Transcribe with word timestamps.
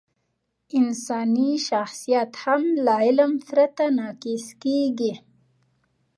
انساني 0.79 1.51
شخصیت 1.69 2.31
هم 2.43 2.63
له 2.85 2.93
علم 3.05 3.31
پرته 3.47 3.85
ناقص 3.99 4.45
کېږي. 4.63 5.13